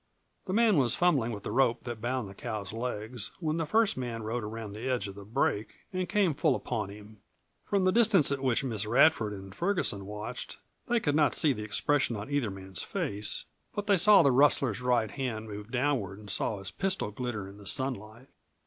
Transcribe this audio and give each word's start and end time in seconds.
The 0.45 0.53
man 0.53 0.77
was 0.77 0.95
fumbling 0.95 1.31
with 1.31 1.43
the 1.43 1.51
rope 1.51 1.83
that 1.83 2.01
bound 2.01 2.27
the 2.27 2.33
cow's 2.33 2.73
legs, 2.73 3.29
when 3.39 3.57
the 3.57 3.67
first 3.67 3.95
man 3.97 4.23
rode 4.23 4.43
around 4.43 4.71
the 4.73 4.89
edge 4.89 5.07
of 5.07 5.13
the 5.13 5.23
break 5.23 5.75
and 5.93 6.09
came 6.09 6.33
full 6.33 6.55
upon 6.55 6.89
him. 6.89 7.19
From 7.65 7.83
the 7.83 7.91
distance 7.91 8.31
at 8.31 8.41
which 8.41 8.63
Miss 8.63 8.87
Radford 8.87 9.31
and 9.31 9.53
Ferguson 9.53 10.07
watched 10.07 10.57
they 10.87 10.99
could 10.99 11.13
not 11.13 11.35
see 11.35 11.53
the 11.53 11.61
expression 11.61 12.15
of 12.15 12.31
either 12.31 12.49
man's 12.49 12.81
face, 12.81 13.45
but 13.75 13.85
they 13.85 13.95
saw 13.95 14.23
the 14.23 14.31
rustler's 14.31 14.81
right 14.81 15.11
hand 15.11 15.47
move 15.47 15.69
downward; 15.69 16.31
saw 16.31 16.57
his 16.57 16.71
pistol 16.71 17.11
glitter 17.11 17.47
in 17.47 17.57
the 17.59 17.67
sunlight. 17.67 18.27